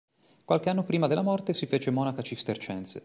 [0.45, 2.99] Qualche anno prima della morte si fece monaca cistercense.